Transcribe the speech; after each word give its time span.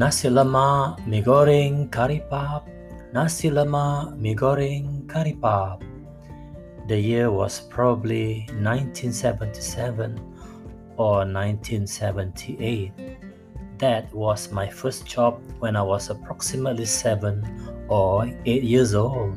Nasi 0.00 0.30
lemak, 0.30 1.06
mie 1.06 1.20
goreng, 1.20 1.92
curry 1.92 2.22
pap. 2.30 2.66
Nasi 3.12 3.50
lemak, 3.50 4.16
mie 4.16 4.34
goreng, 4.34 5.06
curry 5.06 5.36
pap. 5.42 5.84
The 6.88 6.98
year 6.98 7.30
was 7.30 7.60
probably 7.60 8.48
1977 8.64 10.16
or 10.96 11.28
1978. 11.28 12.92
That 13.76 14.10
was 14.14 14.50
my 14.50 14.70
first 14.70 15.04
job 15.04 15.42
when 15.58 15.76
I 15.76 15.82
was 15.82 16.08
approximately 16.08 16.86
seven 16.86 17.44
or 17.86 18.24
eight 18.46 18.62
years 18.62 18.94
old. 18.94 19.36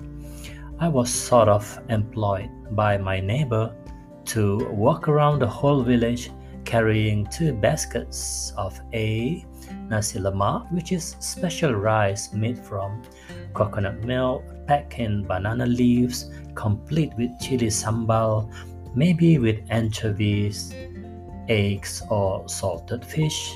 I 0.80 0.88
was 0.88 1.09
sort 1.09 1.50
of 1.50 1.68
employed 1.89 2.50
by 2.71 2.98
my 2.98 3.20
neighbor 3.20 3.75
to 4.32 4.64
walk 4.71 5.09
around 5.09 5.39
the 5.39 5.48
whole 5.59 5.84
village 5.84 6.32
carrying 6.73 7.23
two 7.27 7.54
baskets 7.54 8.51
of 8.57 8.73
A. 8.93 9.45
Nasi 9.89 10.18
lemak, 10.18 10.71
which 10.71 10.91
is 10.91 11.15
special 11.19 11.75
rice 11.75 12.33
made 12.33 12.57
from 12.57 13.04
coconut 13.54 14.04
milk 14.04 14.41
packed 14.65 14.97
in 14.97 15.21
banana 15.21 15.67
leaves, 15.67 16.31
complete 16.55 17.11
with 17.15 17.29
chili 17.39 17.67
sambal, 17.67 18.51
maybe 18.95 19.37
with 19.37 19.59
anchovies, 19.69 20.73
eggs, 21.47 22.01
or 22.09 22.50
salted 22.50 23.05
fish. 23.05 23.55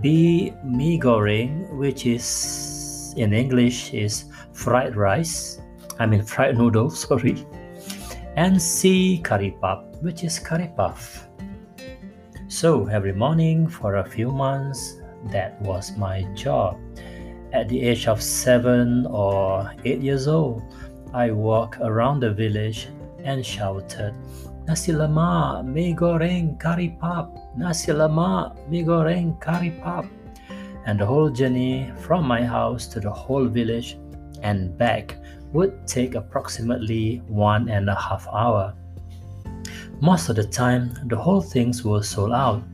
B. 0.00 0.54
Mi 0.64 0.98
goreng, 0.98 1.68
which 1.76 2.06
is 2.06 3.12
in 3.18 3.34
English 3.34 3.92
is 3.92 4.24
fried 4.54 4.96
rice. 4.96 5.60
I 5.98 6.06
mean 6.06 6.22
fried 6.22 6.56
noodles, 6.56 6.98
sorry. 7.06 7.44
And 8.36 8.56
C. 8.62 9.20
Curry 9.22 9.54
puff, 9.60 9.84
which 10.00 10.24
is 10.24 10.38
curry 10.38 10.72
puff. 10.74 11.28
So 12.52 12.84
every 12.86 13.14
morning 13.14 13.66
for 13.66 13.96
a 13.96 14.04
few 14.04 14.30
months, 14.30 15.00
that 15.32 15.58
was 15.62 15.96
my 15.96 16.24
job. 16.34 16.76
At 17.50 17.70
the 17.70 17.80
age 17.80 18.06
of 18.06 18.20
seven 18.20 19.06
or 19.06 19.72
eight 19.86 20.02
years 20.02 20.28
old, 20.28 20.60
I 21.14 21.30
walked 21.30 21.80
around 21.80 22.20
the 22.20 22.30
village 22.30 22.88
and 23.24 23.40
shouted, 23.40 24.12
Nasi 24.68 24.92
lemak, 24.92 25.64
mie 25.64 25.96
goreng, 25.96 26.60
curry 26.60 26.94
puff. 27.00 27.30
Nasi 27.56 27.90
lemak, 27.90 28.52
mie 28.68 28.84
goreng, 28.84 29.40
curry 29.40 29.72
puff. 29.82 30.04
And 30.84 31.00
the 31.00 31.06
whole 31.06 31.30
journey 31.30 31.90
from 32.00 32.26
my 32.26 32.44
house 32.44 32.86
to 32.88 33.00
the 33.00 33.10
whole 33.10 33.46
village 33.46 33.96
and 34.42 34.76
back 34.76 35.16
would 35.54 35.86
take 35.86 36.16
approximately 36.16 37.22
one 37.28 37.70
and 37.70 37.88
a 37.88 37.94
half 37.94 38.28
hour. 38.28 38.74
Most 40.02 40.28
of 40.28 40.34
the 40.34 40.42
time, 40.42 40.98
the 41.06 41.16
whole 41.16 41.40
things 41.40 41.84
were 41.84 42.02
sold 42.02 42.32
out. 42.32 42.64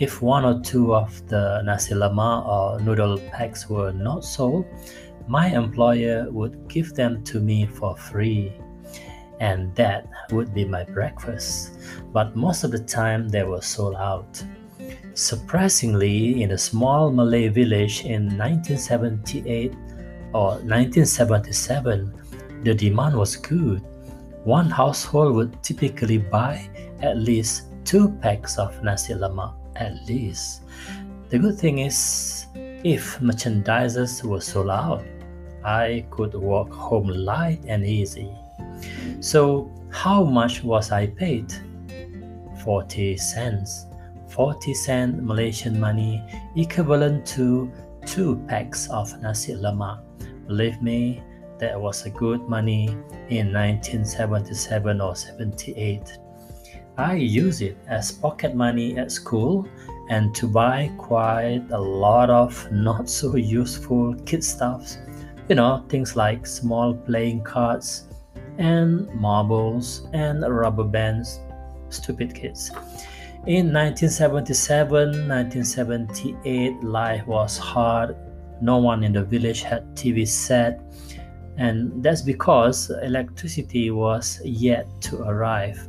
If 0.00 0.20
one 0.20 0.44
or 0.44 0.60
two 0.60 0.92
of 0.92 1.24
the 1.28 1.62
nasi 1.62 1.94
lemak 1.94 2.48
or 2.48 2.80
noodle 2.80 3.18
packs 3.30 3.70
were 3.70 3.92
not 3.92 4.24
sold, 4.24 4.66
my 5.28 5.54
employer 5.54 6.26
would 6.32 6.66
give 6.66 6.94
them 6.94 7.22
to 7.30 7.38
me 7.38 7.66
for 7.66 7.96
free 7.96 8.52
and 9.38 9.72
that 9.76 10.08
would 10.32 10.52
be 10.52 10.64
my 10.64 10.82
breakfast. 10.82 11.78
But 12.12 12.34
most 12.34 12.64
of 12.64 12.72
the 12.72 12.80
time, 12.80 13.28
they 13.28 13.44
were 13.44 13.62
sold 13.62 13.94
out. 13.94 14.42
Surprisingly, 15.14 16.42
in 16.42 16.50
a 16.50 16.58
small 16.58 17.12
Malay 17.12 17.46
village 17.50 18.04
in 18.04 18.36
1978 18.36 19.74
or 20.34 20.58
1977, 20.66 22.12
the 22.64 22.74
demand 22.74 23.16
was 23.16 23.36
good. 23.36 23.80
One 24.44 24.70
household 24.70 25.34
would 25.34 25.62
typically 25.62 26.18
buy 26.18 26.68
at 27.00 27.18
least 27.18 27.64
two 27.84 28.10
packs 28.22 28.58
of 28.58 28.82
nasi 28.82 29.14
lemak, 29.14 29.54
at 29.76 30.06
least. 30.06 30.62
The 31.28 31.38
good 31.38 31.58
thing 31.58 31.80
is, 31.80 32.46
if 32.84 33.18
merchandises 33.20 34.22
were 34.22 34.40
sold 34.40 34.70
out, 34.70 35.04
I 35.64 36.06
could 36.10 36.34
walk 36.34 36.72
home 36.72 37.08
light 37.08 37.60
and 37.66 37.84
easy. 37.84 38.30
So, 39.20 39.70
how 39.90 40.24
much 40.24 40.62
was 40.62 40.92
I 40.92 41.08
paid? 41.08 41.52
40 42.64 43.16
cents. 43.16 43.86
40 44.28 44.74
cent 44.74 45.22
Malaysian 45.22 45.80
money 45.80 46.22
equivalent 46.56 47.26
to 47.26 47.72
two 48.06 48.36
packs 48.46 48.88
of 48.90 49.20
nasi 49.20 49.54
lemak. 49.54 50.00
Believe 50.46 50.80
me, 50.80 51.22
that 51.58 51.80
was 51.80 52.06
a 52.06 52.10
good 52.10 52.48
money 52.48 52.88
in 53.28 53.52
1977 53.52 55.00
or 55.00 55.14
78. 55.14 56.18
I 56.96 57.14
use 57.14 57.60
it 57.60 57.76
as 57.86 58.10
pocket 58.10 58.54
money 58.54 58.98
at 58.98 59.12
school 59.12 59.68
and 60.10 60.34
to 60.34 60.48
buy 60.48 60.90
quite 60.98 61.64
a 61.70 61.78
lot 61.78 62.30
of 62.30 62.70
not 62.72 63.08
so 63.08 63.36
useful 63.36 64.14
kid 64.26 64.42
stuffs. 64.42 64.98
You 65.48 65.54
know, 65.54 65.84
things 65.88 66.16
like 66.16 66.46
small 66.46 66.94
playing 66.94 67.42
cards, 67.42 68.08
and 68.58 69.08
marbles 69.14 70.06
and 70.12 70.42
rubber 70.42 70.84
bands. 70.84 71.40
Stupid 71.88 72.34
kids. 72.34 72.70
In 73.46 73.72
1977 73.72 75.28
1978, 75.28 76.82
life 76.82 77.26
was 77.26 77.56
hard. 77.56 78.16
No 78.60 78.78
one 78.78 79.04
in 79.04 79.12
the 79.12 79.24
village 79.24 79.62
had 79.62 79.86
TV 79.94 80.26
set, 80.26 80.82
and 81.58 82.02
that's 82.02 82.22
because 82.22 82.90
electricity 83.02 83.90
was 83.90 84.40
yet 84.44 84.88
to 85.02 85.22
arrive. 85.22 85.86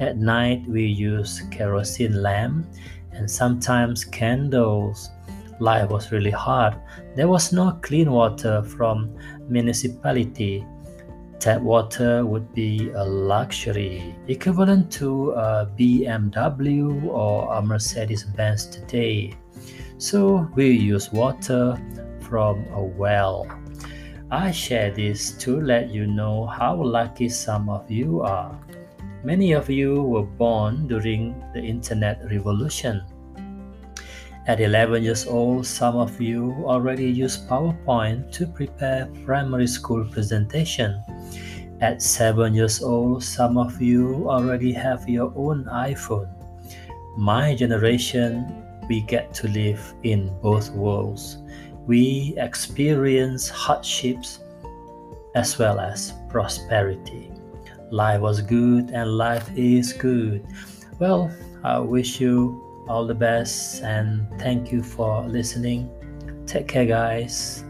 At 0.00 0.16
night, 0.16 0.66
we 0.66 0.84
used 0.84 1.50
kerosene 1.52 2.20
lamp 2.20 2.66
and 3.12 3.30
sometimes 3.30 4.04
candles. 4.04 5.10
Life 5.60 5.88
was 5.90 6.10
really 6.10 6.32
hard. 6.32 6.74
There 7.14 7.28
was 7.28 7.52
no 7.52 7.78
clean 7.82 8.10
water 8.10 8.62
from 8.62 9.16
municipality 9.48 10.66
Tap 11.44 11.60
water 11.60 12.24
would 12.24 12.54
be 12.54 12.90
a 12.94 13.04
luxury 13.04 14.16
equivalent 14.28 14.90
to 14.92 15.32
a 15.32 15.68
BMW 15.78 17.04
or 17.04 17.52
a 17.52 17.60
Mercedes 17.60 18.24
Benz 18.24 18.64
today. 18.64 19.34
So 19.98 20.48
we 20.54 20.70
use 20.70 21.12
water 21.12 21.76
from 22.20 22.64
a 22.72 22.82
well. 22.82 23.46
I 24.30 24.50
share 24.50 24.90
this 24.90 25.32
to 25.44 25.60
let 25.60 25.90
you 25.90 26.06
know 26.06 26.46
how 26.46 26.74
lucky 26.74 27.28
some 27.28 27.68
of 27.68 27.90
you 27.90 28.22
are. 28.22 28.58
Many 29.22 29.52
of 29.52 29.68
you 29.68 30.02
were 30.02 30.24
born 30.24 30.88
during 30.88 31.34
the 31.52 31.60
internet 31.60 32.24
revolution. 32.30 33.02
At 34.46 34.60
11 34.60 35.02
years 35.02 35.26
old, 35.26 35.66
some 35.66 35.96
of 35.96 36.20
you 36.20 36.52
already 36.64 37.10
use 37.10 37.36
PowerPoint 37.36 38.32
to 38.32 38.46
prepare 38.46 39.08
primary 39.24 39.66
school 39.66 40.04
presentation. 40.04 41.02
At 41.80 42.00
7 42.00 42.54
years 42.54 42.82
old, 42.82 43.22
some 43.22 43.56
of 43.56 43.80
you 43.80 44.28
already 44.28 44.72
have 44.72 45.08
your 45.08 45.32
own 45.36 45.64
iPhone. 45.64 46.28
My 47.16 47.54
generation, 47.54 48.64
we 48.88 49.02
get 49.02 49.32
to 49.34 49.48
live 49.48 49.80
in 50.02 50.32
both 50.42 50.70
worlds. 50.72 51.38
We 51.86 52.34
experience 52.36 53.48
hardships 53.48 54.40
as 55.34 55.58
well 55.58 55.80
as 55.80 56.12
prosperity. 56.28 57.30
Life 57.90 58.20
was 58.20 58.40
good 58.40 58.90
and 58.90 59.18
life 59.18 59.48
is 59.56 59.92
good. 59.92 60.46
Well, 60.98 61.30
I 61.62 61.78
wish 61.78 62.20
you 62.20 62.84
all 62.88 63.06
the 63.06 63.14
best 63.14 63.82
and 63.82 64.28
thank 64.38 64.72
you 64.72 64.82
for 64.82 65.22
listening. 65.24 65.90
Take 66.46 66.68
care, 66.68 66.86
guys. 66.86 67.64